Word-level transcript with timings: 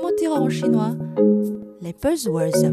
Comment 0.00 0.16
dire 0.16 0.32
en 0.32 0.48
chinois 0.48 0.92
Les 1.82 1.92
buzzwords. 1.92 2.72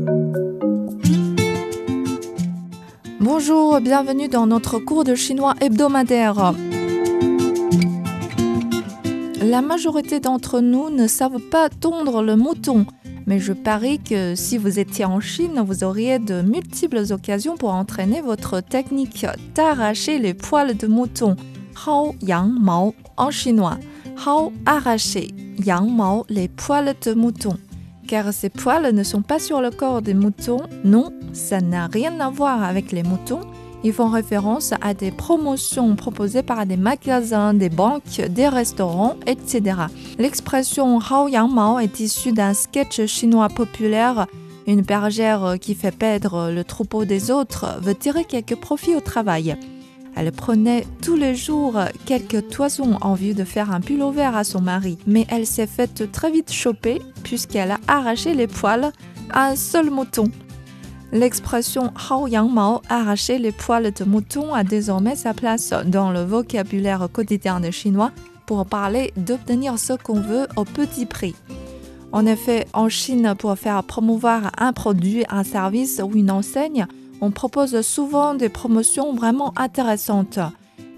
Bonjour, 3.20 3.82
bienvenue 3.82 4.30
dans 4.30 4.48
notre 4.48 4.80
cours 4.80 5.04
de 5.04 5.14
chinois 5.14 5.54
hebdomadaire. 5.60 6.54
La 9.42 9.62
majorité 9.62 10.22
d'entre 10.22 10.62
nous 10.62 10.90
ne 10.90 11.06
savent 11.08 11.42
pas 11.52 11.68
tondre 11.68 12.22
le 12.22 12.38
mouton, 12.38 12.86
mais 13.26 13.40
je 13.40 13.52
parie 13.52 14.00
que 14.00 14.34
si 14.36 14.58
vous 14.58 14.80
étiez 14.80 15.04
en 15.04 15.20
Chine, 15.20 15.62
vous 15.68 15.84
auriez 15.84 16.20
de 16.20 16.42
multiples 16.42 17.12
occasions 17.12 17.58
pour 17.58 17.74
entraîner 17.74 18.22
votre 18.22 18.62
technique 18.62 19.26
d'arracher 19.54 20.18
les 20.20 20.34
poils 20.34 20.78
de 20.78 20.88
mouton. 20.88 21.36
Hao 21.86 22.16
yang 22.22 22.58
mao 22.58 22.96
en 23.18 23.32
chinois. 23.32 23.80
Hao 24.26 24.54
arracher, 24.66 25.34
yang 25.66 25.90
mao 25.90 26.26
les 26.30 26.48
poils 26.48 26.96
de 27.06 27.14
mouton. 27.14 27.58
Car 28.08 28.34
ces 28.34 28.50
poils 28.50 28.94
ne 28.94 29.04
sont 29.04 29.22
pas 29.22 29.40
sur 29.40 29.62
le 29.62 29.70
corps 29.70 30.02
des 30.02 30.14
moutons, 30.14 30.62
non, 30.86 31.12
ça 31.34 31.60
n'a 31.60 31.88
rien 31.88 32.20
à 32.20 32.30
voir 32.30 32.64
avec 32.64 32.92
les 32.92 33.04
moutons 33.04 33.42
ils 33.84 33.94
font 33.94 34.10
référence 34.10 34.74
à 34.82 34.94
des 34.94 35.12
promotions 35.12 35.96
proposées 35.96 36.44
par 36.44 36.66
des 36.66 36.78
magasins, 36.78 37.54
des 37.54 37.70
banques, 37.70 38.22
des 38.30 38.48
restaurants, 38.48 39.16
etc. 39.28 39.82
L'expression 40.18 41.00
Hao 41.00 41.28
Yang 41.28 41.52
Mao 41.52 41.80
est 41.80 42.00
issue 42.00 42.32
d'un 42.32 42.54
sketch 42.54 43.06
chinois 43.06 43.50
populaire. 43.50 44.28
Une 44.66 44.82
bergère 44.82 45.56
qui 45.62 45.76
fait 45.76 45.96
perdre 45.96 46.52
le 46.52 46.64
troupeau 46.64 47.06
des 47.06 47.32
autres 47.32 47.78
veut 47.82 47.96
tirer 47.96 48.26
quelques 48.26 48.56
profits 48.56 48.96
au 48.96 49.00
travail. 49.00 49.56
Elle 50.18 50.32
prenait 50.32 50.88
tous 51.04 51.16
les 51.16 51.36
jours 51.36 51.80
quelques 52.06 52.50
toisons 52.50 52.98
en 53.02 53.14
vue 53.14 53.36
de 53.36 53.44
faire 53.44 53.72
un 53.72 53.82
pull 53.82 54.02
vert 54.12 54.36
à 54.36 54.44
son 54.44 54.62
mari, 54.62 54.98
mais 55.06 55.28
elle 55.30 55.46
s'est 55.46 55.68
faite 55.68 56.12
très 56.12 56.32
vite 56.32 56.52
choper 56.52 57.00
puisqu'elle 57.24 57.70
a 57.70 57.80
arraché 57.88 58.34
les 58.34 58.48
poils 58.48 58.92
à 59.30 59.50
un 59.50 59.56
seul 59.56 59.92
mouton. 59.92 60.32
L'expression 61.12 61.94
Hao 62.10 62.28
Yang 62.28 62.52
Mao, 62.52 62.82
arracher 62.90 63.38
les 63.38 63.52
poils 63.52 63.94
de 63.94 64.04
mouton, 64.06 64.56
a 64.56 64.64
désormais 64.64 65.16
sa 65.16 65.36
place 65.36 65.72
dans 65.86 66.12
le 66.12 66.24
vocabulaire 66.24 67.08
quotidien 67.14 67.60
des 67.60 67.72
Chinois 67.72 68.12
pour 68.48 68.66
parler 68.66 69.14
d'obtenir 69.18 69.78
ce 69.78 69.94
qu'on 69.94 70.20
veut 70.20 70.48
au 70.56 70.64
petit 70.64 71.06
prix. 71.06 71.36
En 72.12 72.26
effet, 72.26 72.66
en 72.74 72.90
Chine, 72.90 73.36
pour 73.38 73.56
faire 73.58 73.84
promouvoir 73.84 74.52
un 74.58 74.74
produit, 74.74 75.26
un 75.30 75.44
service 75.44 76.02
ou 76.04 76.12
une 76.16 76.32
enseigne, 76.32 76.88
on 77.22 77.32
propose 77.32 77.82
souvent 77.82 78.34
des 78.34 78.50
promotions 78.50 79.14
vraiment 79.14 79.54
intéressantes. 79.58 80.40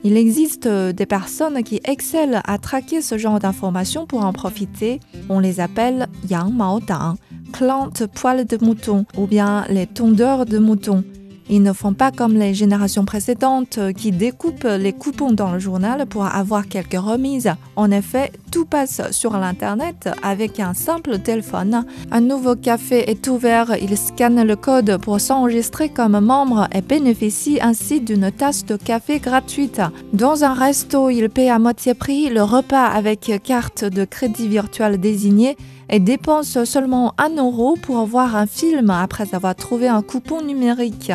Il 0.03 0.16
existe 0.16 0.67
des 0.67 1.06
personnes 1.06 1.61
qui 1.64 1.81
excellent 1.84 2.42
à 2.45 2.58
traquer 2.58 3.02
ce 3.02 3.17
genre 3.17 3.39
d'informations 3.39 4.06
pour 4.06 4.23
en 4.23 4.31
profiter. 4.31 5.00
On 5.28 5.39
les 5.39 5.59
appelle 5.59 6.08
Yang 6.30 6.53
Mao 6.53 6.80
Dang 6.80 7.16
plantes 7.52 8.06
poils 8.06 8.45
de 8.45 8.64
mouton 8.64 9.06
ou 9.17 9.28
bien 9.28 9.66
les 9.70 9.88
tondeurs 9.88 10.45
de 10.45 10.58
mouton. 10.58 11.03
Ils 11.52 11.64
ne 11.64 11.73
font 11.73 11.94
pas 11.94 12.11
comme 12.11 12.36
les 12.36 12.53
générations 12.53 13.05
précédentes 13.05 13.80
qui 13.97 14.11
découpent 14.11 14.67
les 14.80 14.94
coupons 14.94 15.31
dans 15.31 15.52
le 15.52 15.58
journal 15.58 16.05
pour 16.05 16.25
avoir 16.25 16.67
quelques 16.67 16.94
remises. 17.00 17.52
En 17.75 17.89
effet, 17.89 18.31
tout 18.52 18.66
passe 18.66 19.02
sur 19.11 19.36
l'Internet 19.36 20.09
avec 20.22 20.59
un 20.59 20.75
simple 20.75 21.17
téléphone. 21.17 21.86
Un 22.11 22.22
nouveau 22.22 22.55
café 22.55 23.09
est 23.09 23.27
ouvert, 23.27 23.75
il 23.81 23.97
scanne 23.97 24.44
le 24.44 24.55
code 24.55 25.00
pour 25.02 25.20
s'enregistrer 25.20 25.89
comme 25.89 26.20
membre 26.20 26.67
et 26.72 26.81
bénéficie 26.81 27.59
ainsi 27.61 28.00
d'une 28.00 28.31
tasse 28.31 28.66
de 28.66 28.75
café 28.75 29.20
gratuite. 29.20 29.81
Dans 30.14 30.44
un 30.44 30.53
resto, 30.53 31.09
il 31.09 31.30
paie 31.30 31.50
à 31.50 31.58
moitié 31.58 31.95
prix 31.95 32.30
le 32.30 32.44
repas 32.44 32.86
avec 32.86 33.31
carte 33.44 33.86
de 33.86 34.05
crédit 34.05 34.47
virtuel 34.47 35.00
désignée 35.00 35.58
et 35.89 36.00
dépense 36.00 36.64
seulement 36.66 37.14
1 37.17 37.38
euro 37.38 37.75
pour 37.81 38.05
voir 38.05 38.36
un 38.36 38.45
film 38.45 38.89
après 38.92 39.33
avoir 39.33 39.55
trouvé 39.55 39.88
un 39.88 40.02
coupon 40.02 40.42
numérique. 40.44 41.11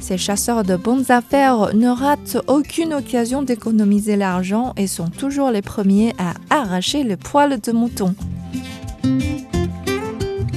Ces 0.00 0.18
chasseurs 0.18 0.64
de 0.64 0.76
bonnes 0.76 1.10
affaires 1.10 1.74
ne 1.74 1.88
ratent 1.88 2.38
aucune 2.46 2.94
occasion 2.94 3.42
d'économiser 3.42 4.16
l'argent 4.16 4.72
et 4.76 4.86
sont 4.86 5.08
toujours 5.08 5.50
les 5.50 5.62
premiers 5.62 6.14
à 6.18 6.34
arracher 6.50 7.02
le 7.04 7.16
poil 7.16 7.60
de 7.60 7.72
mouton. 7.72 8.14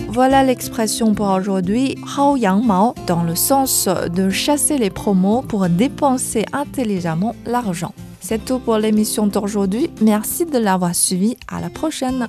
Voilà 0.09 0.43
l'expression 0.43 1.13
pour 1.13 1.29
aujourd'hui 1.29 1.95
Hao 2.17 2.35
Yang 2.35 2.65
Mao 2.65 2.93
dans 3.07 3.23
le 3.23 3.35
sens 3.35 3.87
de 3.87 4.29
chasser 4.29 4.77
les 4.77 4.89
promos 4.89 5.41
pour 5.41 5.69
dépenser 5.69 6.45
intelligemment 6.51 7.33
l'argent. 7.45 7.93
C'est 8.19 8.43
tout 8.43 8.59
pour 8.59 8.77
l'émission 8.77 9.25
d'aujourd'hui. 9.27 9.89
Merci 10.01 10.45
de 10.45 10.57
l'avoir 10.57 10.93
suivi. 10.95 11.37
À 11.47 11.61
la 11.61 11.69
prochaine. 11.69 12.27